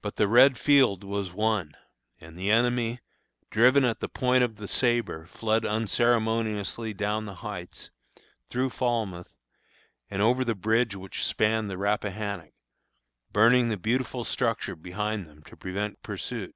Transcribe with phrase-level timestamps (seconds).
[0.00, 1.76] But the red field was won;
[2.18, 3.00] and the enemy,
[3.50, 7.90] driven at the point of the sabre fled unceremoniously down the Heights,
[8.48, 9.36] through Falmouth,
[10.08, 12.54] and over the bridge which spanned the Rappahannock,
[13.30, 16.54] burning the beautiful structure behind them to prevent pursuit.